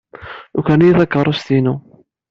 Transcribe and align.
Ukren-iyi 0.57 0.93
takeṛṛust-inu. 0.99 1.75